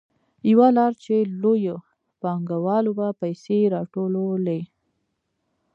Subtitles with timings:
[0.51, 1.77] یوه لار چې لویو
[2.21, 4.61] پانګوالو به پیسې راټولولې